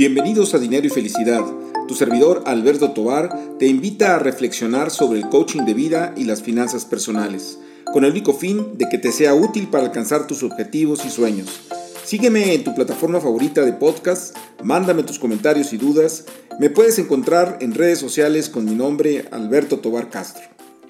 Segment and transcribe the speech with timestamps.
[0.00, 1.44] Bienvenidos a Dinero y Felicidad.
[1.86, 6.42] Tu servidor Alberto Tobar te invita a reflexionar sobre el coaching de vida y las
[6.42, 7.58] finanzas personales,
[7.92, 11.68] con el único fin de que te sea útil para alcanzar tus objetivos y sueños.
[12.02, 16.24] Sígueme en tu plataforma favorita de podcast, mándame tus comentarios y dudas.
[16.58, 20.44] Me puedes encontrar en redes sociales con mi nombre Alberto Tobar Castro.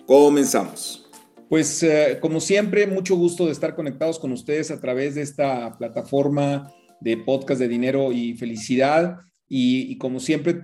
[0.06, 1.10] Comenzamos.
[1.48, 5.76] Pues eh, como siempre, mucho gusto de estar conectados con ustedes a través de esta
[5.78, 9.18] plataforma de podcast de dinero y felicidad.
[9.52, 10.54] Y, como siempre,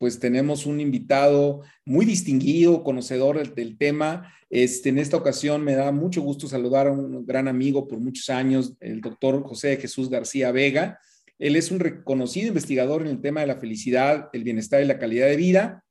[0.00, 4.34] pues tenemos un invitado muy distinguido, conocedor del, tema.
[4.50, 8.28] Este, en esta ocasión me da mucho gusto saludar a un gran amigo por muchos
[8.30, 10.98] años, el doctor José Jesús García Vega.
[11.38, 14.98] Él es un reconocido investigador en el tema de la felicidad, el bienestar y la
[14.98, 15.84] calidad de vida.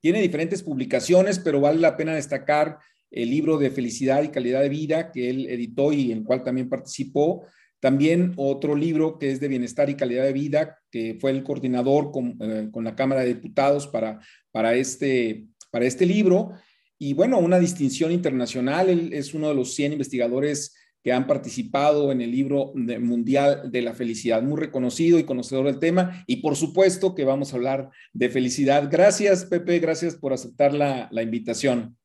[0.00, 2.78] Tiene diferentes publicaciones, pero vale la pena destacar
[3.10, 6.42] el libro de felicidad y calidad de vida que él editó y en el cual
[6.42, 7.44] también participó,
[7.80, 12.10] también otro libro que es de bienestar y calidad de vida, que fue el coordinador
[12.12, 14.20] con, eh, la Cámara de Diputados para,
[14.52, 16.52] para, este, para este libro.
[16.98, 18.90] Y bueno, una distinción internacional.
[18.90, 23.80] Él es uno de los 100 investigadores que han participado en el libro mundial de
[23.80, 26.22] la felicidad, muy reconocido y conocedor del tema.
[26.26, 28.90] Y por supuesto que vamos a hablar de felicidad.
[28.92, 31.96] Gracias, Pepe, gracias por aceptar la, la invitación.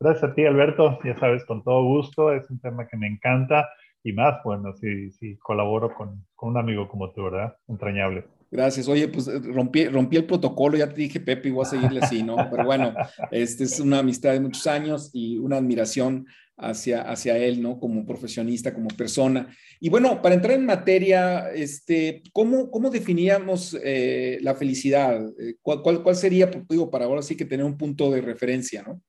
[0.00, 0.98] Gracias a ti, Alberto.
[1.04, 2.32] Ya sabes, con todo gusto.
[2.32, 3.68] Es un tema que me encanta
[4.04, 7.56] y más, bueno, si, si colaboro con, con, un amigo como tú, ¿verdad?
[7.68, 8.24] Entrañable.
[8.50, 8.88] Gracias.
[8.88, 12.00] Oye, pues eh, rompí, rompí el protocolo, ya te dije, Pepe, y voy a seguirle
[12.00, 12.36] así, ¿no?
[12.50, 12.94] Pero bueno,
[13.30, 16.26] este es una amistad de muchos años y una admiración
[16.58, 17.78] hacia, hacia él, ¿no?
[17.78, 19.48] Como profesionista, como persona.
[19.80, 25.24] Y bueno, para entrar en materia, este, ¿cómo, cómo definíamos eh, la felicidad?
[25.38, 28.20] Eh, ¿Cuál, cuál, cuál sería, pues, digo, para ahora sí que tener un punto de
[28.20, 29.00] referencia, ¿no?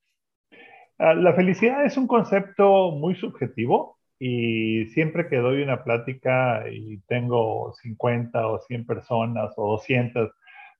[0.99, 6.99] Ah, la felicidad es un concepto muy subjetivo y siempre que doy una plática y
[7.09, 10.31] tengo 50 o 100 personas o 200,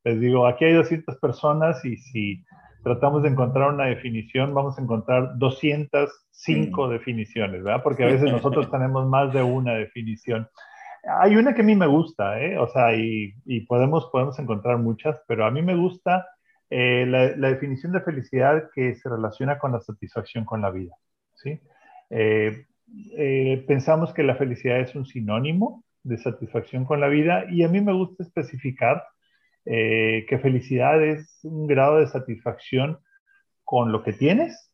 [0.05, 2.45] les digo, aquí hay 200 personas y si
[2.85, 7.83] tratamos de encontrar una definición, vamos a encontrar 205 definiciones, ¿verdad?
[7.83, 10.47] Porque a veces nosotros tenemos más de una definición.
[11.19, 12.57] Hay una que a mí me gusta, ¿eh?
[12.57, 13.33] O sea, y,
[13.67, 16.25] podemos, podemos encontrar muchas, pero a mí me gusta
[16.69, 20.95] eh, la, definición de felicidad que se relaciona con la satisfacción con la vida,
[21.33, 21.59] ¿sí?
[22.09, 22.67] Eh,
[23.17, 27.69] eh, pensamos que la felicidad es un sinónimo de satisfacción con la vida y a
[27.69, 29.03] mí me gusta especificar
[29.65, 32.99] eh, que felicidad es un grado de satisfacción
[33.63, 34.71] con lo que tienes,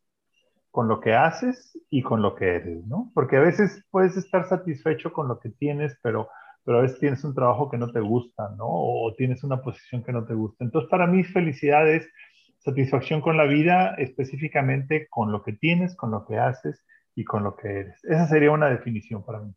[0.72, 3.12] con lo que haces y con lo que eres, ¿no?
[3.14, 6.30] Porque a veces puedes estar satisfecho con lo que tienes, pero,
[6.64, 8.66] pero a veces tienes un trabajo que no te gusta, ¿no?
[8.68, 10.64] O tienes una posición que no te gusta.
[10.64, 12.10] Entonces, para mí, felicidad es
[12.58, 16.84] satisfacción con la vida, específicamente con lo que tienes, con lo que haces
[17.20, 18.04] y con lo que eres.
[18.06, 19.54] Esa sería una definición para mí.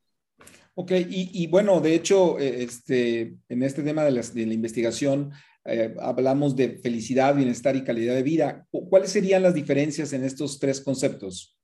[0.75, 5.31] Ok, y, bueno, de hecho, eh, este, en este tema de, la investigación
[5.65, 8.67] eh, hablamos de felicidad, bienestar y calidad de vida.
[8.71, 11.57] ¿Cuáles serían las diferencias en estos tres conceptos?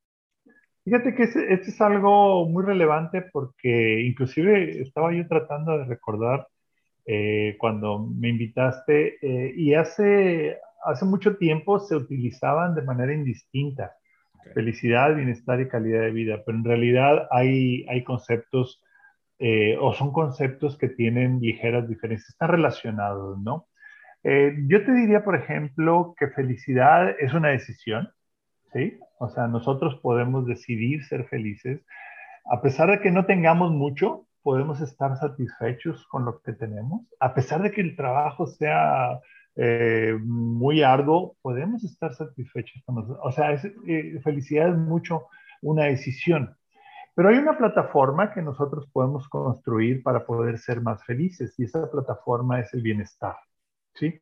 [0.85, 6.47] Fíjate que este, es algo muy relevante porque inclusive estaba yo tratando de recordar
[7.07, 9.17] eh, cuando me invitaste
[9.57, 13.98] y hace, hace mucho tiempo se utilizaban de manera indistinta
[14.55, 18.83] felicidad, bienestar y calidad de vida, pero en realidad hay, hay conceptos
[19.39, 23.69] eh, o son conceptos que tienen ligeras diferencias, están relacionados, ¿no?
[24.25, 28.11] Eh, yo te diría, por ejemplo, que felicidad es una decisión,
[28.73, 28.99] ¿sí?
[29.19, 31.81] O sea, nosotros podemos decidir ser felices.
[32.51, 37.03] A pesar de que no tengamos mucho, podemos estar satisfechos con lo que tenemos.
[37.21, 39.21] A pesar de que el trabajo sea
[39.61, 43.19] eh, muy arduo, podemos estar satisfechos con nosotros.
[43.25, 45.27] O sea, eh, felicidad es mucho
[45.63, 46.57] una decisión.
[47.17, 51.91] Pero hay una plataforma que nosotros podemos construir para poder ser más felices y esa
[51.91, 53.35] plataforma es el bienestar.
[53.95, 54.21] ¿sí?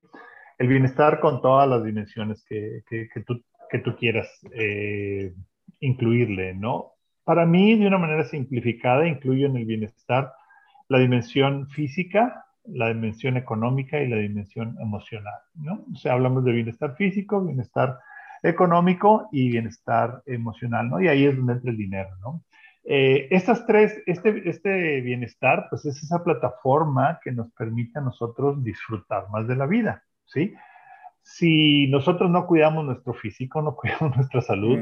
[0.57, 5.35] El bienestar con todas las dimensiones que, que, tú, que tú, quieras eh,
[5.81, 6.93] incluirle, ¿no?
[7.25, 10.33] Para mí, de una manera simplificada, incluyo en el bienestar
[10.89, 15.85] la dimensión física, la dimensión económica y la dimensión emocional, ¿no?
[15.93, 17.99] O sea, hablamos de bienestar físico, bienestar
[18.43, 21.01] económico y bienestar emocional, ¿no?
[21.01, 22.43] Y ahí es donde entra el dinero, ¿no?
[22.85, 28.63] Eh, estas tres, este, este bienestar, pues es esa plataforma que nos permite a nosotros
[28.63, 30.55] disfrutar más de la vida, ¿sí?
[31.23, 34.79] Si nosotros no cuidamos nuestro físico, no cuidamos nuestra salud,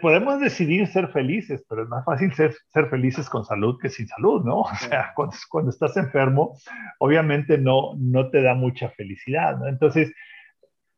[0.00, 4.06] podemos decidir ser felices, pero es más fácil ser, ser, felices con salud que sin
[4.08, 4.60] salud, ¿no?
[4.62, 6.56] O sea, cuando, cuando, estás enfermo,
[6.98, 9.68] obviamente no, no te da mucha felicidad, ¿no?
[9.68, 10.12] Entonces,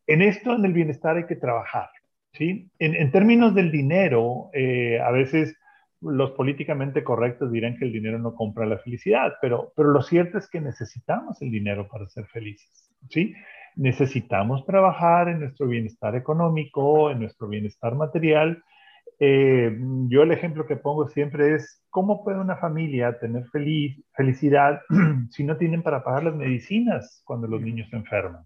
[0.07, 1.91] en esto, en el bienestar hay que trabajar,
[2.33, 2.71] ¿sí?
[2.79, 5.57] En, en términos del dinero, eh, a veces
[6.01, 10.39] los políticamente correctos dirán que el dinero no compra la felicidad, pero, pero lo cierto
[10.39, 13.35] es que necesitamos el dinero para ser felices, ¿sí?
[13.77, 18.63] Necesitamos trabajar en nuestro bienestar económico, en nuestro bienestar material.
[19.21, 19.77] Eh,
[20.09, 24.81] yo el ejemplo que pongo siempre es, ¿cómo puede una familia tener feliz, felicidad
[25.31, 28.45] si no tienen para pagar las medicinas cuando los niños se enferman?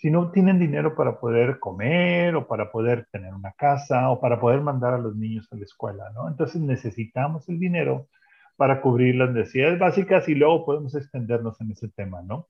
[0.00, 4.40] si no tienen dinero para poder comer o para poder tener una casa o para
[4.40, 6.26] poder mandar a los niños a la escuela, ¿no?
[6.26, 8.08] Entonces necesitamos el dinero
[8.56, 12.46] para cubrir las necesidades básicas y luego podemos extendernos en ese tema, ¿no?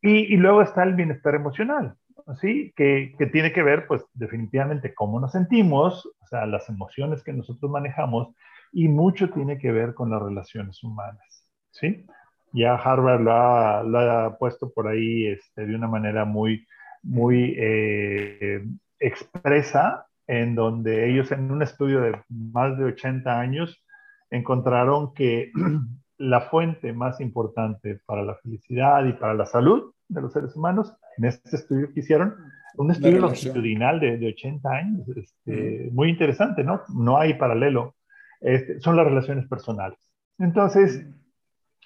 [0.00, 1.94] Y, y luego está el bienestar emocional,
[2.40, 2.72] ¿sí?
[2.76, 7.32] Que, que, tiene que ver, pues, definitivamente cómo nos sentimos, o sea, las emociones que
[7.32, 8.34] nosotros manejamos
[8.72, 12.06] y mucho tiene que ver con las relaciones humanas, ¿sí?
[12.52, 16.66] Ya Harvard lo ha, lo ha puesto por ahí este, de una manera muy,
[17.02, 18.64] muy eh,
[18.98, 23.84] expresa, en donde ellos en un estudio de más de 80 años
[24.30, 25.50] encontraron que
[26.18, 30.94] la fuente más importante para la felicidad y para la salud de los seres humanos,
[31.16, 32.34] en este estudio que hicieron,
[32.76, 36.82] un estudio longitudinal de, de 80 años, este, muy interesante, ¿no?
[36.94, 37.96] No hay paralelo,
[38.40, 39.98] este, son las relaciones personales.
[40.38, 41.06] Entonces,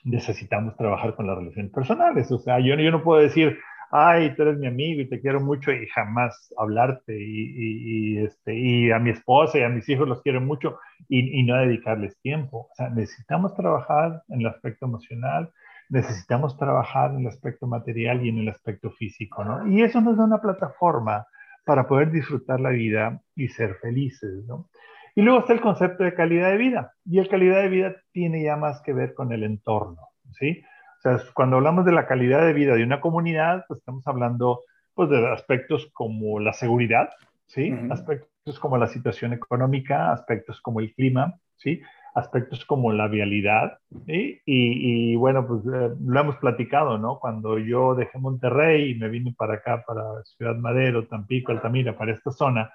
[0.04, 3.58] necesitamos trabajar con las relaciones personales, o sea, yo, yo no puedo decir,
[3.92, 8.90] ay, tú eres mi amigo y te quiero mucho y jamás hablarte y, este, y
[8.90, 10.78] a mi esposa y a mis hijos los quiero mucho
[11.14, 12.68] y, y, no dedicarles tiempo.
[12.70, 15.50] O sea, necesitamos trabajar en el aspecto emocional,
[15.90, 19.68] necesitamos trabajar en el aspecto material y en el aspecto físico, ¿no?
[19.68, 21.26] Y eso nos da una plataforma
[21.66, 24.70] para poder disfrutar la vida y ser felices, ¿no?
[25.14, 26.94] Y luego está el concepto de calidad de vida.
[27.04, 30.62] Y el calidad de vida tiene ya más que ver con el entorno, ¿sí?
[30.98, 34.60] O sea, cuando hablamos de la calidad de vida de una comunidad, pues estamos hablando
[34.94, 37.10] pues, de aspectos como la seguridad,
[37.48, 37.70] ¿sí?
[37.90, 41.80] Aspectos como la situación económica, aspectos como el clima, ¿sí?
[42.14, 44.40] Aspectos como la vialidad, ¿sí?
[44.44, 47.18] y, y, bueno, pues eh, lo hemos platicado, ¿no?
[47.18, 52.12] Cuando yo dejé Monterrey y me vine para acá, para Ciudad Madero, Tampico, Altamira, para
[52.12, 52.70] esta zona,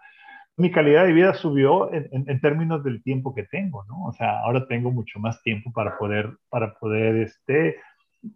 [0.55, 4.05] mi calidad de vida subió en, en, en, términos del tiempo que tengo, ¿no?
[4.05, 7.77] O sea, ahora tengo mucho más tiempo para poder, para poder, este,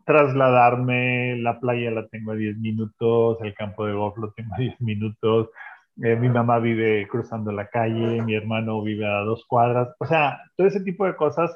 [0.06, 4.58] trasladarme, la playa la tengo a 10 minutos, el campo de golf lo tengo a
[4.58, 5.50] 10 minutos,
[6.04, 10.42] eh, mi mamá vive cruzando la calle, mi hermano vive a dos cuadras, o sea,
[10.56, 11.56] todo ese tipo de cosas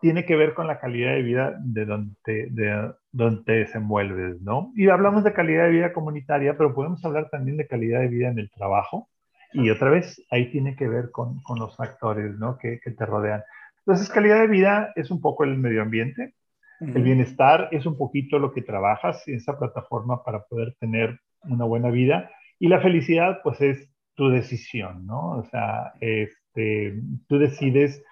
[0.00, 4.72] tiene que ver con la calidad de vida de donde, de donde te desenvuelves, ¿no?
[4.76, 8.28] Y hablamos de calidad de vida comunitaria, pero podemos hablar también de calidad de vida
[8.28, 9.08] en el trabajo.
[9.52, 12.58] Y otra vez, ahí tiene que ver con, con los factores, ¿no?
[12.58, 13.42] Que, que te rodean.
[13.78, 16.34] Entonces, calidad de vida es un poco el medio ambiente,
[16.80, 21.64] el bienestar es un poquito lo que trabajas en esa plataforma para poder tener una
[21.64, 25.38] buena vida y la felicidad pues es tu decisión, ¿no?
[25.38, 28.02] O sea, este, tú decides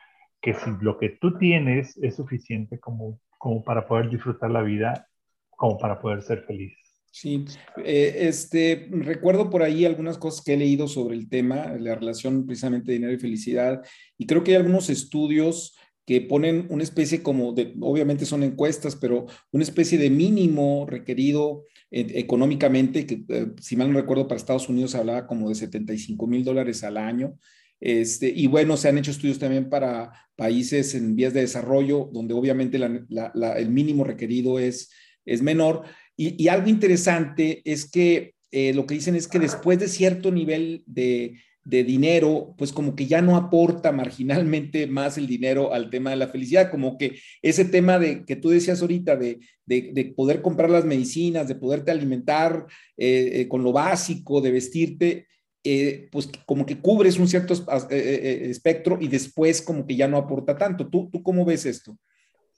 [0.41, 5.09] que si lo que tú tienes es suficiente como, como para poder disfrutar la vida,
[5.50, 6.75] como para poder ser feliz.
[7.12, 7.44] Sí,
[7.85, 12.47] eh, este, recuerdo por ahí algunas cosas que he leído sobre el tema, la relación
[12.47, 13.83] precisamente de dinero y felicidad,
[14.17, 17.50] y creo que hay algunos estudios que ponen una especie como
[17.81, 23.93] obviamente son encuestas, pero una especie de mínimo requerido eh, económicamente, que eh, si mal
[23.93, 27.35] no recuerdo para Estados Unidos se hablaba como de 75 mil dólares al año.
[27.81, 32.33] Este, y bueno, se han hecho estudios también para países en vías de desarrollo, donde
[32.33, 34.90] obviamente el mínimo requerido es,
[35.26, 35.83] es menor.
[36.16, 40.85] Y, algo interesante es que eh, lo que dicen es que después de cierto nivel
[40.87, 46.11] de, de dinero, pues como que ya no aporta marginalmente más el dinero al tema
[46.11, 50.42] de la felicidad, como que ese tema de que tú decías ahorita, de, de, poder
[50.42, 52.66] comprar las medicinas, de poderte alimentar
[52.97, 55.26] eh, eh, con lo básico, de vestirte,
[55.64, 57.54] eh, pues como que cubres un cierto
[57.90, 60.88] espectro y después como que ya no aporta tanto.
[60.88, 61.97] ¿Tú, tú cómo ves esto?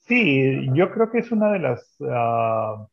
[0.07, 1.97] Sí, yo creo que es una de las...
[2.09, 2.87] Ah,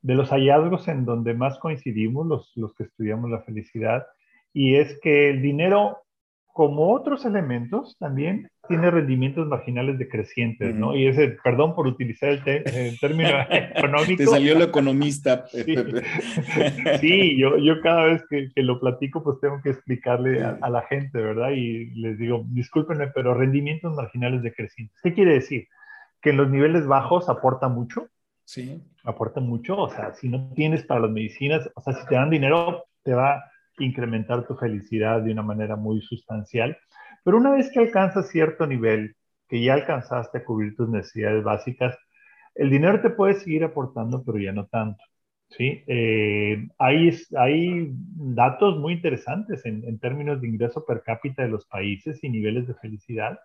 [0.00, 4.06] de los hallazgos en donde más coincidimos los, los que estudiamos la felicidad,
[4.52, 5.98] y es que el dinero,
[6.46, 10.94] como otros elementos, también tiene rendimientos marginales decrecientes, ¿no?
[10.94, 14.16] Y ese, perdón por utilizar el, término económico.
[14.16, 15.46] Te salió el economista.
[17.00, 20.70] Sí, yo, yo cada vez que, que, lo platico, pues tengo que explicarle a, a,
[20.70, 21.50] la gente, ¿verdad?
[21.50, 24.96] Y les digo, discúlpenme, pero rendimientos marginales decrecientes.
[25.02, 25.68] ¿Qué quiere decir?
[26.20, 28.08] Que en los niveles bajos aporta mucho.
[28.44, 28.82] Sí.
[29.04, 32.30] Aporta mucho, o sea, si no tienes para las medicinas, o sea, si te dan
[32.30, 33.44] dinero, te va
[33.84, 36.76] incrementar tu felicidad de una manera muy sustancial.
[37.24, 39.16] Pero una vez que alcanzas cierto nivel,
[39.48, 41.96] que ya alcanzaste a cubrir tus necesidades básicas,
[42.54, 45.02] el dinero te puede seguir aportando, pero ya no tanto.
[45.50, 45.82] ¿sí?
[45.86, 52.22] Eh, hay, hay datos muy interesantes en, términos de ingreso per cápita de los países
[52.22, 53.38] y niveles de felicidad.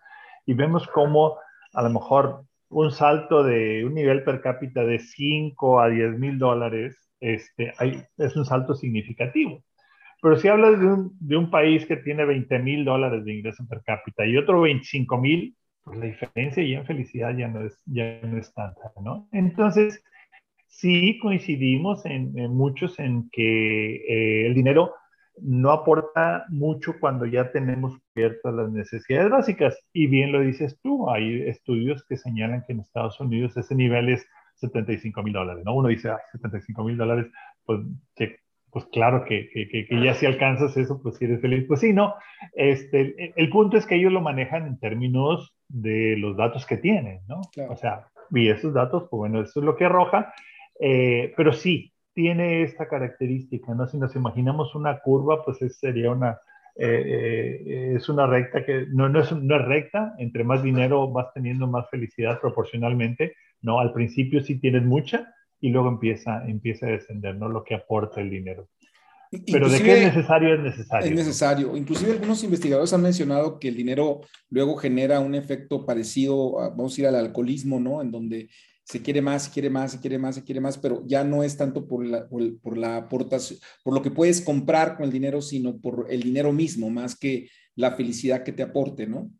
[0.45, 1.37] y vemos cómo
[1.73, 6.39] a lo mejor un salto de un nivel per cápita de 5 a 10 mil
[6.39, 7.73] dólares este,
[8.17, 9.63] es un salto significativo.
[10.23, 13.67] Pero si hablas de un, de un país que tiene 20 mil dólares de ingreso
[13.67, 15.53] per cápita y otro 25 mil,
[15.83, 19.27] pues la diferencia ya en felicidad ya no es, ya no es tanta, ¿no?
[19.33, 20.01] Entonces,
[20.69, 24.93] sí coincidimos en, muchos en que eh, el dinero
[25.41, 29.77] no aporta mucho cuando ya tenemos cubiertas las necesidades básicas.
[29.91, 34.07] Y bien lo dices tú, hay estudios que señalan que en Estados Unidos ese nivel
[34.07, 34.25] es
[34.55, 35.75] 75 mil dólares, ¿no?
[35.75, 37.29] Uno dice, ah, 75 mil dólares,
[37.65, 37.81] pues,
[38.73, 41.65] pues claro que, que, que, ya si alcanzas eso, pues si eres feliz.
[41.67, 42.15] Pues sí, no.
[42.53, 47.21] Este, el, punto es que ellos lo manejan en términos de los datos que tienen,
[47.27, 47.41] ¿no?
[47.69, 50.33] O sea, y esos datos, pues bueno, eso es lo que arroja.
[50.79, 53.87] Eh, pero sí, tiene esta característica, ¿no?
[53.87, 56.39] Si nos imaginamos una curva, pues sería una,
[56.75, 61.11] eh, eh, es una recta que no, no, es, no es recta, entre más dinero
[61.11, 63.79] vas teniendo más felicidad proporcionalmente, ¿no?
[63.79, 65.31] Al principio sí tienes mucha
[65.63, 67.47] y luego empieza, empieza a descender, ¿no?
[67.47, 68.67] Lo que aporta el dinero.
[69.49, 71.09] Pero de qué es necesario es necesario.
[71.09, 71.77] Es necesario.
[71.77, 77.01] Inclusive algunos investigadores han mencionado que el dinero luego genera un efecto parecido, vamos a
[77.01, 78.01] ir al alcoholismo, ¿no?
[78.01, 78.49] En donde
[78.83, 81.43] se quiere más, se quiere más, se quiere más, se quiere más, pero ya no
[81.43, 85.41] es tanto por la, por, la aportación, por lo que puedes comprar con el dinero,
[85.41, 89.31] sino por el dinero mismo, más que la felicidad que te aporte, ¿no?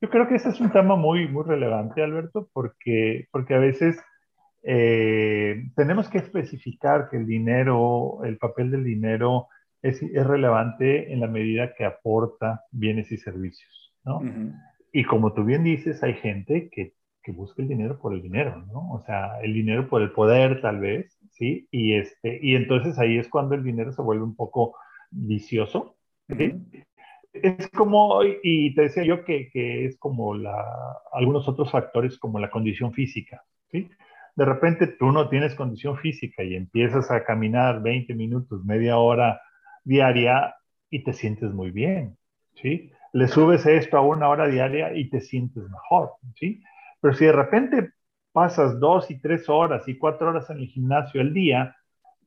[0.00, 3.98] Yo creo que ese es un tema muy, muy relevante, Alberto, porque, porque a veces
[4.64, 9.48] eh, tenemos que especificar que el dinero, el papel del dinero
[9.82, 14.20] es, es relevante en la medida que aporta bienes y servicios, ¿no?
[14.92, 16.94] Y como tú bien dices, hay gente que
[17.24, 18.92] que busque el dinero por el dinero, ¿no?
[18.92, 21.66] O sea, el dinero por el poder, tal vez, ¿sí?
[21.70, 24.76] Y, este, y entonces ahí es cuando el dinero se vuelve un poco
[25.10, 25.96] vicioso,
[26.28, 26.52] ¿sí?
[27.32, 30.64] Es como, y te decía yo que, que, es como la,
[31.12, 33.42] algunos otros factores como la condición física,
[33.72, 33.88] ¿sí?
[34.36, 39.40] De repente tú no tienes condición física y empiezas a caminar 20 minutos, media hora
[39.84, 40.54] diaria
[40.90, 42.16] y te sientes muy bien,
[42.54, 42.90] ¿sí?
[43.12, 46.62] Le subes esto a una hora diaria y te sientes mejor, ¿sí?
[47.00, 47.90] Pero si de repente
[48.32, 51.76] pasas dos y tres horas y cuatro horas en el gimnasio al día,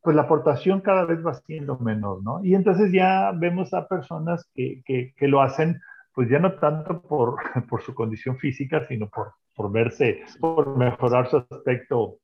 [0.02, 2.44] pues la aportación cada vez va siendo menor, ¿no?
[2.44, 5.82] Y entonces ya vemos a personas que, que, lo hacen,
[6.18, 7.36] pues ya no tanto por,
[7.70, 12.18] por su condición física, sino por, por verse, por mejorar su aspecto,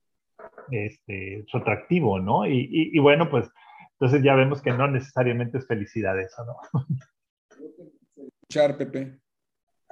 [0.71, 2.47] este, su atractivo, ¿no?
[2.47, 3.47] Y, y, bueno, pues
[3.91, 6.55] entonces ya vemos que no necesariamente es felicidad eso, ¿no?
[8.49, 9.19] Char, Pepe.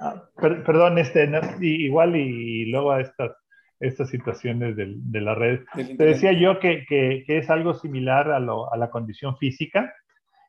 [0.00, 1.30] Ah, perdón, este,
[1.60, 3.36] igual y, luego a estas,
[3.78, 5.60] estas situaciones de, de la red.
[5.76, 9.94] Te decía yo que, que, es algo similar a, lo, a la condición física,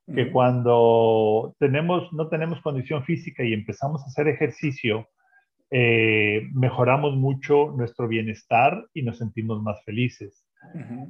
[0.06, 5.08] que cuando tenemos, no tenemos condición física y empezamos a hacer ejercicio,
[5.72, 10.46] eh, mejoramos mucho nuestro bienestar y nos sentimos más felices.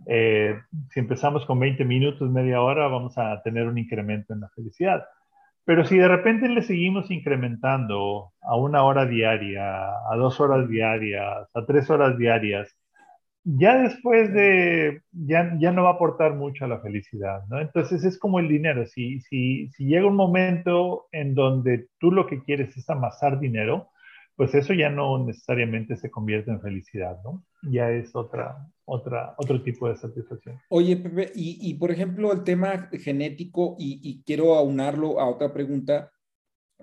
[0.07, 0.57] Eh,
[0.89, 5.03] si empezamos con 20 minutos, media hora, vamos a tener un incremento en la felicidad.
[5.65, 11.47] Pero si de repente le seguimos incrementando a una hora diaria, a dos horas diarias,
[11.53, 12.75] a tres horas diarias,
[13.43, 17.59] ya después de, ya, ya no va a aportar mucho a la felicidad, ¿no?
[17.59, 22.27] Entonces es como el dinero, si, si, si llega un momento en donde tú lo
[22.27, 23.89] que quieres es amasar dinero,
[24.35, 27.45] pues eso ya no necesariamente se convierte en felicidad, ¿no?
[27.61, 30.59] Ya es otra, otra, otro tipo de satisfacción.
[30.69, 36.11] Oye, Pepe, y, por ejemplo, el tema genético, y, quiero aunarlo a otra pregunta,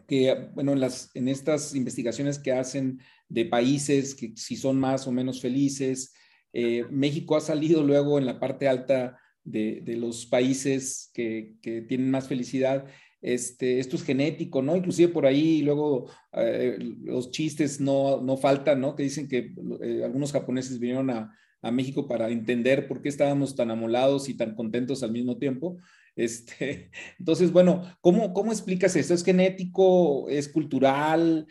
[0.06, 5.06] que, bueno, en, las, en estas investigaciones que hacen de países que si son más
[5.06, 6.14] o menos felices,
[6.52, 11.56] eh, México ha salido luego en la parte alta de, los países que,
[11.88, 12.86] tienen más felicidad
[13.20, 14.76] este, esto es genético, ¿no?
[14.76, 18.96] Inclusive por ahí luego eh, los chistes no, no faltan, ¿no?
[18.96, 19.52] Que dicen que
[19.82, 21.36] eh, algunos japoneses vinieron a,
[21.72, 25.76] México para entender por qué estábamos tan amolados y tan contentos al mismo tiempo.
[26.16, 29.12] Este, entonces, bueno, ¿cómo, ¿cómo explicas esto?
[29.12, 30.26] ¿Es genético?
[30.30, 31.46] ¿Es cultural?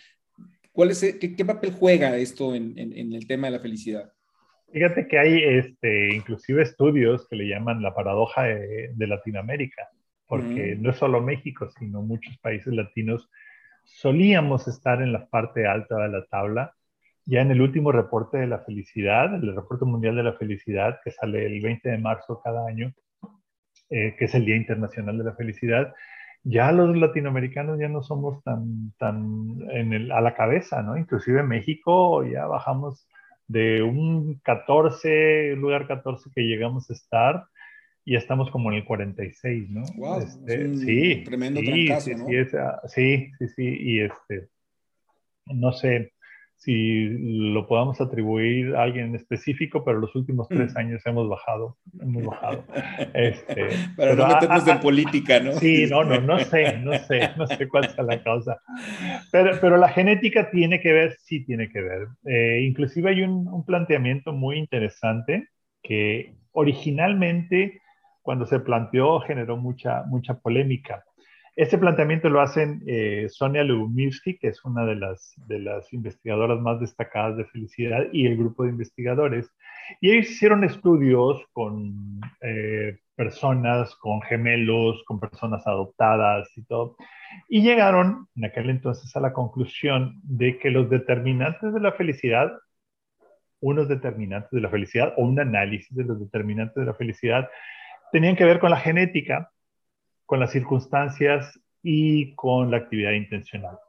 [0.72, 4.12] ¿Cuál es, qué, papel juega esto en, el tema de la felicidad?
[4.72, 9.90] Fíjate que hay este, inclusive estudios que le llaman la paradoja de, de Latinoamérica
[10.30, 13.30] porque no es solo México, sino muchos países latinos
[13.84, 16.76] solíamos estar en la parte alta de la tabla.
[17.26, 21.12] Ya en el último reporte de la felicidad, el reporte mundial de la felicidad, que
[21.12, 22.94] sale el 20 de marzo cada año,
[23.90, 25.94] eh, que es el Día Internacional de la Felicidad,
[26.44, 30.96] ya los latinoamericanos ya no somos tan, tan en el, a la cabeza, ¿no?
[30.96, 33.09] Inclusive en México ya bajamos
[33.50, 37.46] de un 14, lugar 14 que llegamos a estar,
[38.06, 39.84] y estamos como en el 46, ¿no?
[39.98, 42.27] Wow, este, sí, tremendo sí, sí, ¿no?
[42.88, 44.48] Sí, sí, sí, y este
[45.46, 46.13] no sé
[46.60, 47.08] si
[47.54, 50.78] lo podamos atribuir a alguien en específico, pero los últimos tres mm.
[50.78, 52.66] años hemos bajado, hemos bajado.
[53.13, 55.54] Este, pero, no meternos en política, ¿no?
[55.54, 58.60] Sí, no, no, no sé, no sé, no sé cuál es la causa.
[59.32, 62.08] Pero, pero la genética tiene que ver, sí tiene que ver.
[62.25, 65.48] Eh, inclusive hay un, un planteamiento muy interesante
[65.82, 67.82] que originalmente
[68.22, 71.06] cuando se planteó generó mucha, mucha polémica.
[71.60, 76.58] Este planteamiento lo hacen eh, Sonia Lubinsky, que es una de las, de las investigadoras
[76.62, 79.51] más destacadas de felicidad, y el grupo de investigadores.
[80.00, 86.96] Y ellos hicieron estudios con eh, personas, con gemelos, con personas adoptadas y todo.
[87.50, 92.54] Y llegaron en aquel entonces a la conclusión de que los determinantes de la felicidad,
[93.60, 97.50] unos determinantes de la felicidad o un análisis de los determinantes de la felicidad,
[98.13, 99.51] tenían que ver con la genética
[100.30, 103.80] con las circunstancias y con la actividad intencional.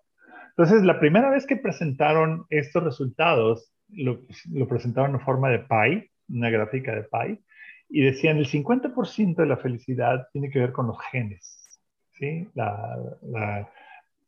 [0.48, 4.22] Entonces, la primera vez que presentaron estos resultados, lo,
[4.66, 7.42] presentaron en forma de pie, una gráfica de pie,
[7.90, 11.78] y decían el 50% de la felicidad tiene que ver con los genes.
[12.12, 12.48] ¿sí?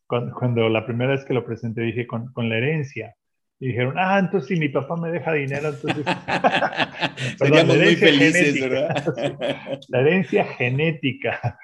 [0.07, 3.15] cuando, la primera vez que lo presenté dije con la herencia.
[3.63, 6.05] Y dijeron, ah, entonces si mi papá me deja dinero, entonces...
[7.39, 9.81] Seríamos muy felices, ¿verdad?
[9.89, 11.61] la herencia genética.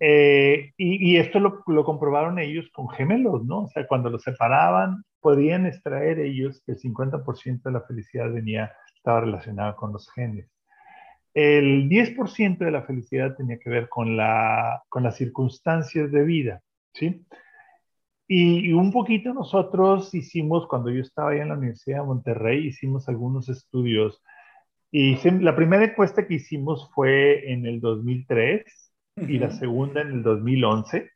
[0.00, 3.64] Eh, y, esto lo, lo, comprobaron ellos con gemelos, ¿no?
[3.64, 8.72] O sea, cuando los separaban, podían extraer ellos que el 50% de la felicidad venía,
[8.96, 10.50] estaba relacionada con los genes.
[11.34, 16.62] El 10% de la felicidad tenía que ver con, la, con las circunstancias de vida,
[16.94, 17.26] ¿sí?
[18.30, 23.08] Y, un poquito nosotros hicimos, cuando yo estaba ahí en la Universidad de Monterrey, hicimos
[23.08, 24.22] algunos estudios.
[24.92, 28.64] Y la primera encuesta que hicimos fue en el 2003
[29.16, 31.10] y la segunda en el 2011.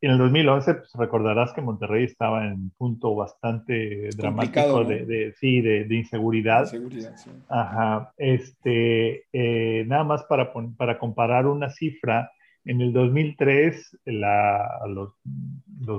[0.00, 5.60] En el 2011, pues recordarás que Monterrey estaba en un punto bastante dramático de, sí,
[5.60, 6.62] de, inseguridad.
[6.62, 7.30] Inseguridad, sí.
[7.48, 8.12] Ajá.
[8.16, 12.30] Este, eh, nada más para, para comparar una cifra,
[12.64, 15.14] en el 2003, los,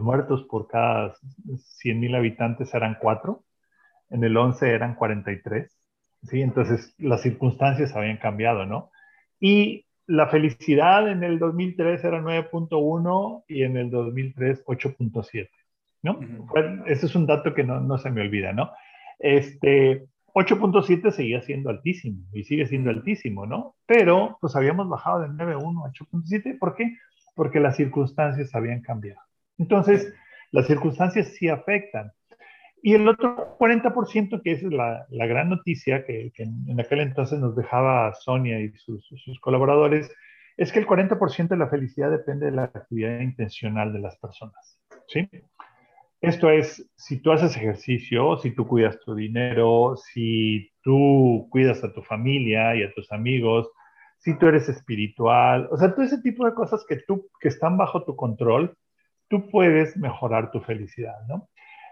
[0.04, 3.44] muertos por cada 100.000 habitantes eran 4,
[4.12, 5.76] en el 11 eran 43,
[6.24, 6.42] ¿sí?
[6.42, 8.92] Entonces las circunstancias habían cambiado, ¿no?
[9.40, 15.50] Y la felicidad en el 2003 era 9.1 y en el 2003 8.7,
[16.04, 16.20] ¿no?
[16.88, 18.72] Ese es un dato que no, no se me olvida, ¿no?
[19.20, 20.08] Este,
[20.40, 23.76] 8.7 seguía siendo altísimo y sigue siendo altísimo, ¿no?
[23.86, 26.58] Pero pues habíamos bajado de 9.1 a 8.7.
[26.58, 26.98] ¿Por qué?
[27.36, 29.22] Porque las circunstancias habían cambiado.
[29.58, 30.14] Entonces,
[30.52, 32.12] las circunstancias sí afectan.
[32.82, 37.56] Y el otro 40%, que es la, la gran noticia que, en, aquel entonces nos
[37.56, 40.10] dejaba Sonia y sus, sus colaboradores,
[40.56, 44.80] es que el 40% de la felicidad depende de la actividad intencional de las personas.
[45.08, 45.30] ¿sí?
[46.22, 51.94] Esto es, si tú haces ejercicio, si tú cuidas tu dinero, si tú cuidas a
[51.94, 53.70] tu familia y a tus amigos,
[54.18, 57.78] si tú eres espiritual, o sea, todo ese tipo de cosas que, tú, que están
[57.78, 58.76] bajo tu control,
[59.30, 61.48] tú puedes mejorar tu felicidad, ¿no?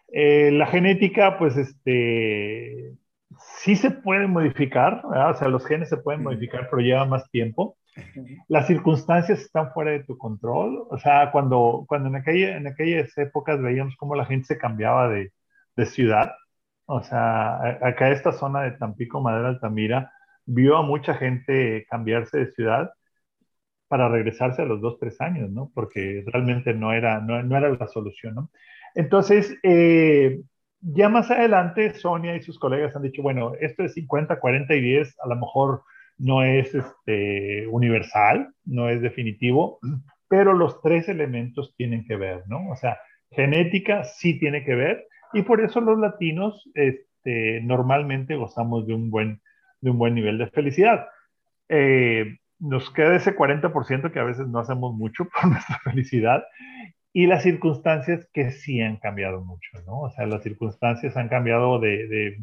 [0.10, 2.94] Eh, la genética, pues, este,
[3.40, 7.78] sí se puede modificar, o sea, los genes se pueden modificar, pero lleva más tiempo
[8.48, 10.86] las circunstancias están fuera de tu control.
[10.90, 15.10] O sea, cuando, cuando en, aquella, en aquellas épocas veíamos cómo la gente se cambiaba
[15.10, 15.32] de,
[15.76, 16.34] de ciudad,
[16.86, 20.12] o sea, acá esta zona de Tampico, Madera, Altamira,
[20.46, 22.92] vio a mucha gente cambiarse de ciudad
[23.88, 25.72] para regresarse a los dos, tres años, ¿no?
[25.74, 28.52] Porque realmente no era, no, no era la solución, ¿no?
[28.96, 30.42] Entonces, eh,
[30.82, 34.82] ya más adelante, Sonia y sus colegas han dicho, bueno, esto es 50, 40 y
[34.82, 35.84] 10, a lo mejor
[36.18, 39.80] no es este, universal, no es definitivo,
[40.28, 42.70] pero los tres elementos tienen que ver, ¿no?
[42.70, 42.98] O sea,
[43.32, 49.10] genética sí tiene que ver y por eso los latinos este, normalmente gozamos de un
[49.10, 49.42] buen,
[49.82, 51.08] de un buen nivel de felicidad.
[51.70, 56.44] Eh, nos queda ese 40% que a veces no hacemos mucho por nuestra felicidad
[57.14, 60.02] y las circunstancias que sí han cambiado mucho, ¿no?
[60.02, 62.38] O sea, las circunstancias han cambiado de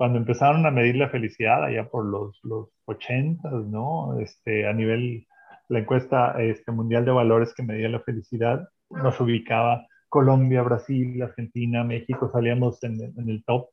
[0.00, 4.18] cuando empezaron a medir la felicidad allá por los, los 80, ¿no?
[4.18, 5.26] Este, a nivel,
[5.68, 11.84] la encuesta este, mundial de valores que medía la felicidad nos ubicaba Colombia, Brasil, Argentina,
[11.84, 13.68] México, salíamos en, en el top,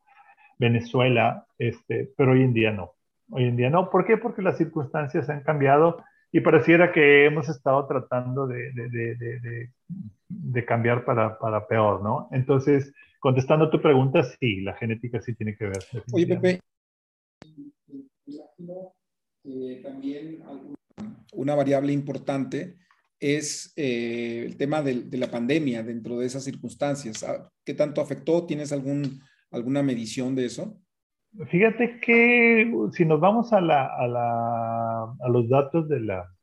[0.59, 2.91] Venezuela, este, pero hoy en día no.
[3.31, 3.89] Hoy en día no.
[3.89, 4.17] ¿Por qué?
[4.17, 9.69] Porque las circunstancias han cambiado y pareciera que hemos estado tratando de, de, de,
[10.27, 12.27] de cambiar para, para, peor, ¿no?
[12.33, 15.79] Entonces, contestando tu pregunta, sí, la genética sí tiene que ver.
[16.11, 16.59] Oye, Pepe,
[19.83, 20.43] también
[21.33, 22.75] una variable importante
[23.19, 27.23] es eh, el tema de, la pandemia dentro de esas circunstancias.
[27.23, 28.45] Ah, ¿Qué tanto afectó?
[28.45, 30.79] ¿Tienes algún, alguna medición de eso?
[31.49, 36.33] Fíjate que si nos vamos a, la, a, la, a los datos de la,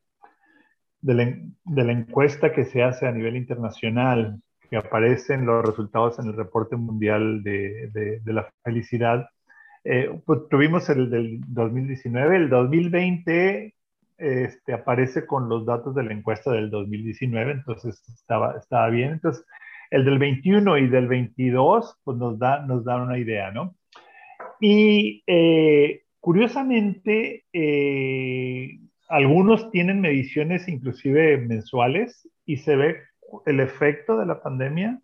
[1.01, 1.25] de la,
[1.65, 4.41] de, la, encuesta que se hace a nivel internacional,
[4.75, 9.29] que aparecen los resultados en el reporte mundial de, de, la felicidad,
[9.85, 13.73] eh, pues tuvimos el del 2019, el 2020
[14.19, 19.13] este, aparece con los datos de la encuesta del 2019, entonces estaba, estaba bien.
[19.13, 19.47] Entonces,
[19.91, 23.77] el del 21 y del 22, pues nos da, nos da una idea, ¿no?
[24.61, 32.97] Y eh, curiosamente, eh, algunos tienen mediciones inclusive mensuales y se ve
[33.47, 35.01] el efecto de la pandemia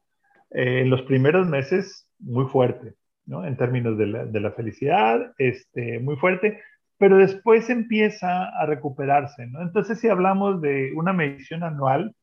[0.51, 2.95] eh, en los primeros meses muy fuerte,
[3.27, 3.45] ¿no?
[3.45, 6.61] En términos de la, de la felicidad, este, muy fuerte
[7.01, 9.63] pero después empieza a recuperarse, ¿no?
[9.63, 12.15] Entonces, si hablamos de una medición anual,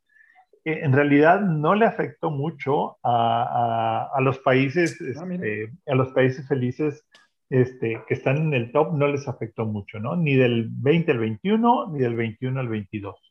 [0.66, 6.10] eh, en realidad no le afectó mucho a, a, los países, ah, este, a los
[6.10, 7.04] países felices
[7.50, 10.16] este, que están en el top, no les afectó mucho, ¿no?
[10.16, 13.27] Ni del 20 al 21, ni del 21 al 22.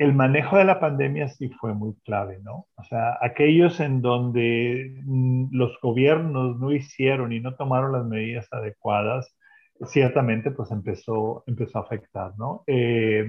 [0.00, 2.66] El manejo de la pandemia sí fue muy clave, ¿no?
[2.76, 8.48] O sea, aquellos en donde mm, los gobiernos no hicieron y no tomaron las medidas
[8.50, 9.36] adecuadas,
[9.84, 12.64] ciertamente pues empezó, empezó a afectar, ¿no?
[12.66, 13.26] Eh,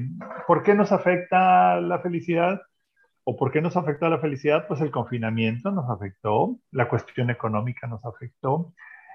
[0.47, 2.61] ¿Por qué nos afecta la felicidad?
[3.25, 4.65] ¿O por qué nos afectó la felicidad?
[4.65, 8.73] Pues el confinamiento nos afectó, la cuestión económica nos afectó.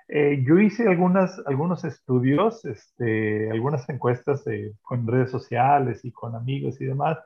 [0.09, 4.45] Eh, yo hice algunas, algunos estudios, este, algunas encuestas
[4.83, 7.17] con redes sociales y con amigos y demás,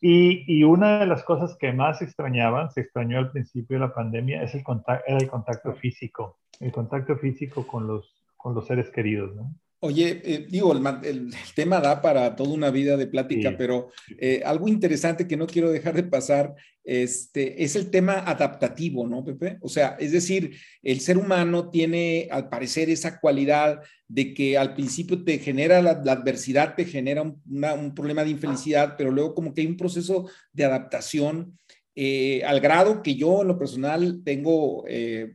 [0.00, 3.94] y, y, una de las cosas que más extrañaban, se extrañó al principio de la
[3.94, 8.66] pandemia, es el contacto, era el contacto físico, el contacto físico con los, con los
[8.66, 9.52] seres queridos, ¿no?
[9.80, 14.66] Oye, eh, digo, el, tema da para toda una vida de plática, pero eh, algo
[14.66, 19.58] interesante que no quiero dejar de pasar este, es el tema adaptativo, ¿no, Pepe?
[19.60, 24.74] O sea, es decir, el ser humano tiene, al parecer, esa cualidad de que al
[24.74, 29.60] principio te genera la, adversidad, te genera un, problema de infelicidad, pero luego como que
[29.60, 31.56] hay un proceso de adaptación.
[31.94, 34.84] Eh, al grado que yo en lo personal tengo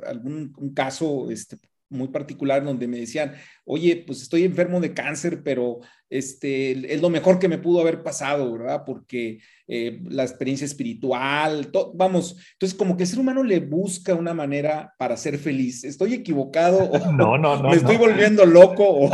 [0.06, 1.58] algún un caso este,
[1.94, 3.34] muy particular donde me decían,
[3.66, 5.80] oye, pues estoy enfermo de cáncer, pero
[6.10, 8.84] este, es lo mejor que me pudo haber pasado, ¿verdad?
[8.86, 14.34] Porque eh, la experiencia espiritual, vamos, entonces como que el ser humano le busca una
[14.34, 15.84] manera para ser feliz.
[15.84, 16.84] ¿Estoy equivocado?
[16.84, 17.70] O, no, no, no.
[17.70, 19.10] ¿Me estoy volviendo loco?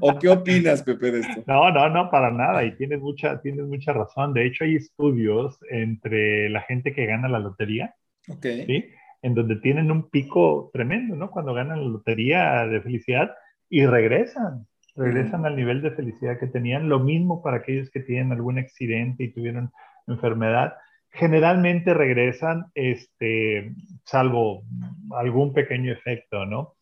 [0.00, 1.44] O, qué opinas, Pepe, de esto?
[1.46, 2.64] No, no, no, para nada.
[2.64, 4.34] Y tienes mucha, tienes mucha razón.
[4.34, 7.94] De hecho, hay estudios entre la gente que gana la lotería.
[8.28, 8.46] Ok.
[8.66, 8.84] ¿sí?
[9.26, 11.32] En donde tienen un pico tremendo, ¿no?
[11.32, 13.34] Cuando ganan la lotería de felicidad
[13.68, 16.88] y regresan, regresan al nivel de felicidad que tenían.
[16.88, 19.72] Lo mismo para aquellos que tienen algún accidente y tuvieron
[20.06, 20.74] enfermedad.
[21.10, 24.62] Generalmente regresan, este, salvo
[25.10, 26.74] algún pequeño efecto, ¿no?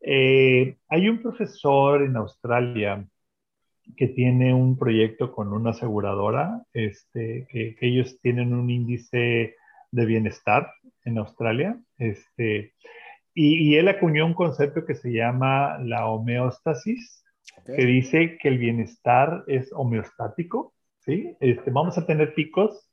[0.00, 3.06] Eh, hay un profesor en Australia
[3.96, 9.54] que tiene un proyecto con una aseguradora, este, que ellos tienen un índice
[9.92, 10.72] de bienestar
[11.04, 11.78] en Australia.
[11.98, 12.74] Este,
[13.34, 17.24] y, él acuñó un concepto que se llama la homeostasis,
[17.66, 20.74] que dice que el bienestar es homeostático.
[21.00, 21.36] ¿sí?
[21.40, 22.90] Este, vamos a tener picos,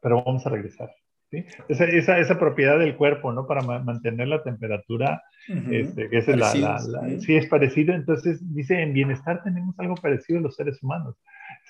[0.00, 0.90] pero vamos a regresar.
[1.30, 1.44] ¿sí?
[1.68, 3.46] Esa, esa, esa, propiedad del cuerpo, ¿no?
[3.46, 6.78] Para mantener la temperatura, este, que es la, la,
[7.20, 7.94] sí es parecido.
[7.94, 11.16] Entonces, dice, en bienestar tenemos algo parecido a los seres humanos.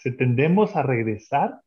[0.03, 1.61] Se tendemos a regresar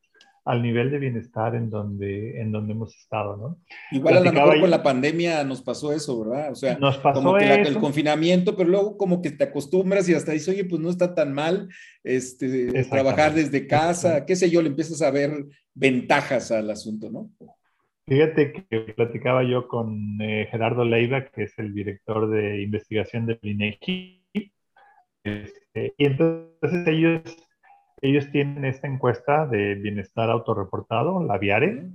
[0.45, 3.57] al nivel de bienestar en donde, en donde hemos estado, ¿no?
[3.91, 6.51] Igual a lo mejor con la pandemia nos pasó eso, ¿verdad?
[6.51, 10.13] O sea, nos pasó como que el confinamiento, pero luego como que te acostumbras y
[10.13, 11.69] hasta dices, oye, pues no está tan mal
[12.03, 17.31] este, trabajar desde casa, qué sé yo, le empiezas a ver ventajas al asunto, ¿no?
[18.05, 23.39] Fíjate que platicaba yo con eh, Gerardo Leiva, que es el director de investigación del
[23.41, 24.21] INEGI,
[25.23, 27.21] este, y entonces ellos
[28.03, 31.87] ellos tienen esta encuesta de bienestar autorreportado, la VIARE,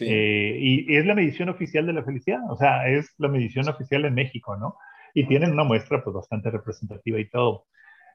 [0.00, 4.04] eh, y, es la medición oficial de la felicidad, o sea, es la medición oficial
[4.04, 4.76] en México, ¿no?
[5.14, 7.66] Y tienen una muestra pues bastante representativa y todo.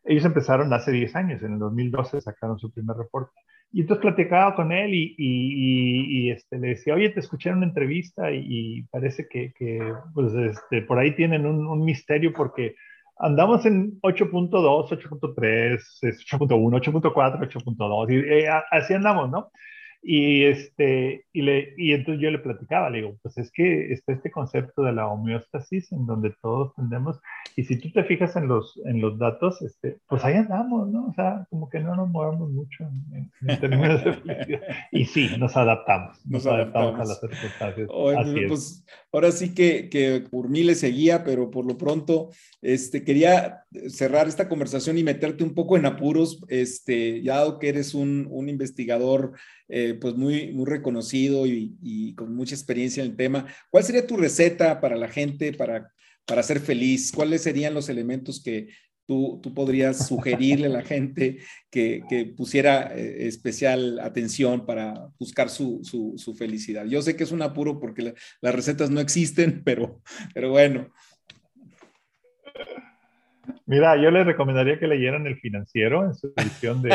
[0.06, 3.34] Ellos empezaron hace 10 años, en el 2012 sacaron su primer reporte.
[3.73, 7.65] Y entonces platicaba con él y, y, este, le decía, oye, te escuché en una
[7.65, 9.82] entrevista y, parece que, que
[10.13, 12.75] pues, este, por ahí tienen un, un misterio porque
[13.17, 19.52] andamos en 8.2, 8.3, 8.1, 8.4, 8.2, y eh, así andamos, ¿no?
[20.06, 24.12] Y, este, y, le, y entonces yo le platicaba, le digo, pues es que está
[24.12, 27.21] este concepto de la homeostasis en donde todos tendemos,
[27.55, 31.07] y si tú te fijas en los, en los datos, este, pues ahí andamos, ¿no?
[31.07, 34.61] O sea, como que no nos movemos mucho en, términos de felicidad.
[34.91, 36.95] Y sí, nos adaptamos, nos, adaptamos.
[36.95, 37.87] a las circunstancias.
[38.47, 42.29] pues, ahora sí que, que por mí le seguía, pero por lo pronto
[42.61, 47.69] este, quería cerrar esta conversación y meterte un poco en apuros, este, ya dado que
[47.69, 49.33] eres un, un investigador
[49.69, 53.47] eh, pues muy, muy reconocido y, con mucha experiencia en el tema.
[53.69, 55.91] ¿Cuál sería tu receta para la gente para,
[56.25, 57.12] para ser feliz?
[57.12, 58.69] ¿Cuáles serían los elementos que
[59.05, 65.49] tú, tú podrías sugerirle a la gente que, que pusiera eh, especial atención para buscar
[65.49, 66.86] su, su, su, felicidad?
[66.86, 70.01] Yo sé que es un apuro porque las recetas no existen, pero,
[70.33, 70.89] pero bueno.
[73.65, 76.89] Mira, yo les recomendaría que leyeran El Financiero en su edición de,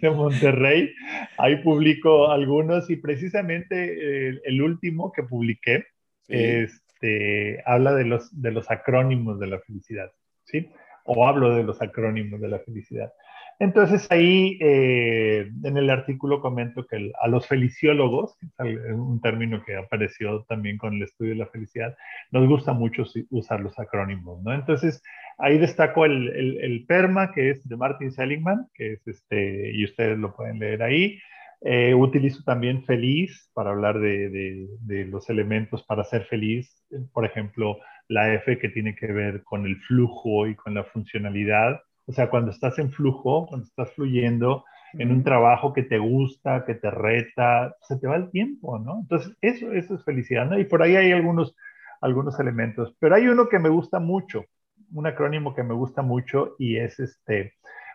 [0.00, 0.90] de, Monterrey.
[1.38, 5.86] Ahí publico algunos y precisamente el, último que publiqué
[6.30, 10.10] este, habla de los, de los acrónimos de la felicidad,
[10.44, 10.70] ¿sí?
[11.04, 13.12] O hablo de los acrónimos de la felicidad.
[13.60, 20.44] Entonces ahí eh, en el artículo comento que a los feliciólogos, un término que apareció
[20.48, 21.94] también con el estudio de la felicidad,
[22.30, 24.54] nos gusta mucho usar los acrónimos, ¿no?
[24.54, 25.02] Entonces
[25.36, 30.16] ahí destaco el, el, PERMA, que es de Martin Seligman, que es este, y ustedes
[30.18, 31.18] lo pueden leer ahí.
[31.62, 37.26] Eh, utilizo también feliz para hablar de, de, de los elementos para ser feliz, por
[37.26, 42.12] ejemplo, la F que tiene que ver con el flujo y con la funcionalidad o
[42.12, 46.74] sea, cuando estás en flujo, cuando estás fluyendo en un trabajo que te gusta, que
[46.74, 48.98] te reta, se te va el tiempo, ¿no?
[49.02, 50.58] Entonces, eso, eso es felicidad, ¿no?
[50.58, 51.54] Y por ahí hay algunos,
[52.00, 52.96] algunos elementos.
[52.98, 54.44] Pero hay uno que me gusta mucho,
[54.92, 57.52] un acrónimo que me gusta mucho y es este,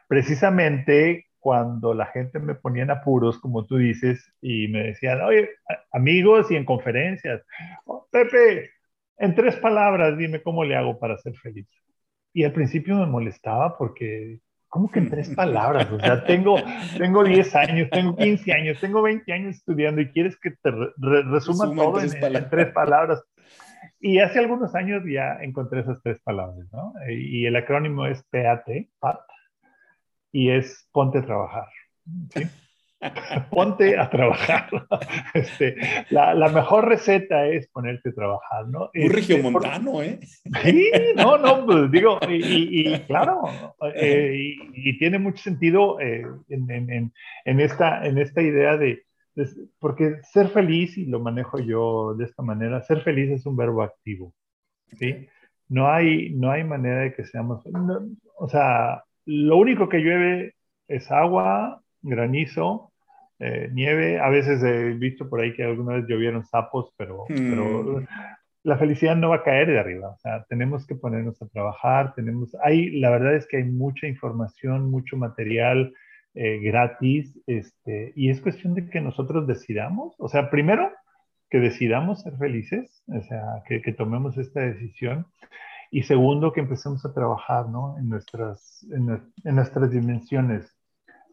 [0.07, 5.51] precisamente cuando la gente me ponía en apuros, como tú dices, y me decían, oye,
[5.91, 7.43] amigos y en conferencias,
[7.85, 8.71] oh, Pepe,
[9.19, 11.67] en tres palabras, dime cómo le hago para ser feliz.
[12.33, 15.87] Y al principio me molestaba porque, ¿cómo que en tres palabras?
[15.91, 16.55] O sea, tengo,
[16.97, 20.71] tengo 10 años, tengo 15 años, tengo 20 años estudiando y quieres que te
[21.29, 23.23] resuma todo en, tres palabras.
[23.99, 26.91] Y hace algunos años ya encontré esas tres palabras, ¿no?
[27.07, 28.65] Y el acrónimo es PAT,
[28.97, 29.19] PAT,
[30.35, 31.67] y es ponte a trabajar.
[32.33, 32.43] ¿sí?
[33.49, 34.67] ponte a trabajar.
[35.33, 35.75] Este,
[36.09, 38.89] la, la, mejor receta es ponerte a trabajar, ¿no?
[38.93, 40.19] Un regiomontano, ¿eh?
[40.63, 43.43] Sí, no, no, pues digo, y, y, claro,
[43.95, 47.13] eh, y, tiene mucho sentido eh, en, en,
[47.45, 49.03] en, esta, en esta idea de,
[49.79, 53.83] porque ser feliz, y lo manejo yo de esta manera, ser feliz es un verbo
[53.83, 54.33] activo,
[54.97, 55.27] ¿sí?
[55.67, 57.63] No hay, no hay manera de que seamos,
[58.37, 60.55] o sea, lo único que llueve
[60.87, 62.91] es agua, granizo,
[63.39, 64.19] eh, nieve.
[64.19, 68.03] A veces he visto por ahí que alguna vez llovieron sapos, pero, pero
[68.63, 70.09] la felicidad no va a caer de arriba.
[70.09, 72.13] O sea, tenemos que ponernos a trabajar.
[72.15, 75.93] Tenemos, hay, la verdad es que hay mucha información, mucho material
[76.33, 80.15] eh, gratis, este, y es cuestión de que nosotros decidamos.
[80.19, 80.91] O sea, primero,
[81.49, 85.27] que decidamos ser felices, o sea, que, que tomemos esta decisión.
[85.91, 87.97] Y segundo, que empecemos a trabajar ¿no?
[87.97, 89.09] en, nuestras, en,
[89.43, 90.75] en nuestras dimensiones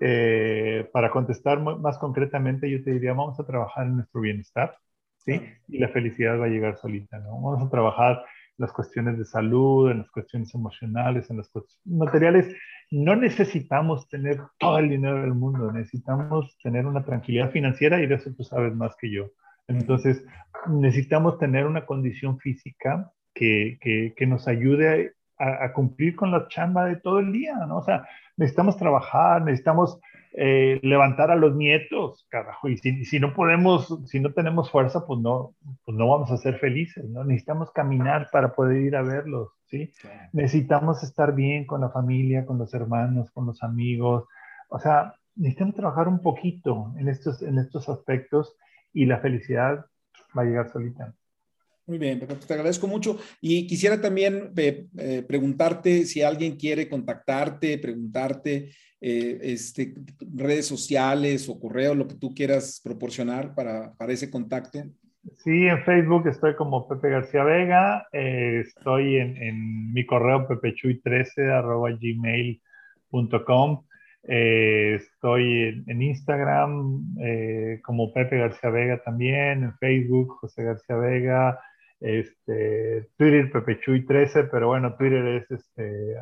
[0.04, 4.76] eh, para contestar más concretamente, yo te diría, vamos a trabajar en nuestro bienestar,
[5.18, 5.40] ¿sí?
[5.68, 7.40] Y la felicidad va a llegar solita, ¿no?
[7.40, 8.24] Vamos a trabajar en
[8.58, 12.52] las cuestiones de salud, en las cuestiones emocionales, en las cuestiones materiales.
[12.90, 18.16] No necesitamos tener todo el dinero del mundo, necesitamos tener una tranquilidad financiera y de
[18.16, 19.28] eso tú sabes más que yo.
[19.68, 20.26] Entonces,
[20.66, 26.48] necesitamos tener una condición física que, que, que nos ayude a, a, cumplir con la
[26.48, 27.78] chamba de todo el día, ¿no?
[27.78, 30.00] O sea, necesitamos trabajar, necesitamos
[30.34, 35.20] eh, levantar a los nietos, carajo, y si, no podemos, si no tenemos fuerza, pues
[35.20, 37.22] no, pues no vamos a ser felices, ¿no?
[37.22, 39.92] Necesitamos caminar para poder ir a verlos, ¿sí?
[40.32, 44.24] Necesitamos estar bien con la familia, con los hermanos, con los amigos,
[44.70, 48.56] o sea, necesitamos trabajar un poquito en estos, en estos aspectos
[48.94, 49.84] y la felicidad
[50.36, 51.14] va a llegar solita.
[51.92, 53.18] Muy bien, te agradezco mucho.
[53.42, 59.92] Y quisiera también eh, eh, preguntarte si alguien quiere contactarte, preguntarte eh, este,
[60.35, 64.78] redes sociales o correo, lo que tú quieras proporcionar para, para ese contacto.
[65.44, 73.85] Sí, en Facebook estoy como Pepe García Vega, estoy en, mi correo pepechuy13 arroba gmail.com.
[74.22, 77.16] estoy en, en Instagram
[77.85, 81.61] como Pepe García Vega también, en Facebook José García Vega,
[82.02, 86.16] este, Twitter Pepechuy13, pero bueno, Twitter es este,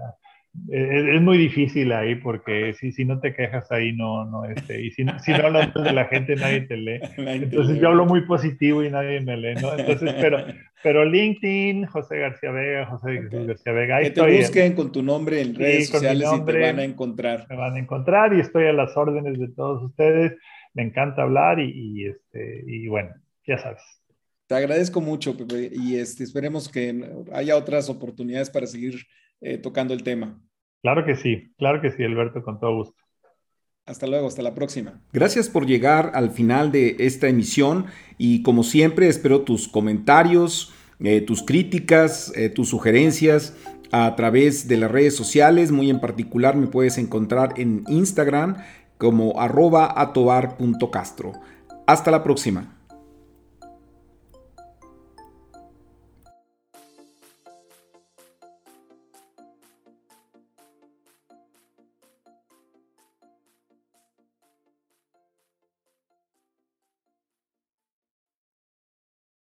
[0.69, 4.91] es, muy difícil ahí porque si, si no te quejas ahí no, no este, y
[4.91, 7.01] si, si no hablas de la gente nadie te lee.
[7.17, 9.77] Entonces yo hablo muy positivo y nadie me lee, ¿no?
[9.79, 10.39] Entonces, pero,
[10.83, 13.97] pero LinkedIn, José García Vega, José García Vega.
[13.97, 17.47] Ahí que te busquen con tu nombre en redes sociales y te van a encontrar.
[17.49, 20.37] Me van a encontrar y estoy a las órdenes de todos ustedes.
[20.75, 23.11] Me encanta hablar y, y este, y bueno,
[23.47, 24.00] ya sabes.
[24.51, 29.07] Te agradezco mucho, Pepe, y este, esperemos que haya otras oportunidades para seguir
[29.41, 30.43] eh, tocando el tema.
[30.83, 33.01] Claro que sí, claro que sí, Alberto, con todo gusto.
[33.87, 35.01] Hasta luego, hasta la próxima.
[35.13, 37.87] Gracias por llegar al final de esta emisión
[38.19, 43.57] y como siempre espero tus comentarios, eh, tus críticas, eh, tus sugerencias
[43.93, 45.71] a través de las redes sociales.
[45.71, 48.57] Muy en particular me puedes encontrar en Instagram
[48.99, 51.35] como arroba atobar.castro.
[51.87, 52.80] Hasta la próxima.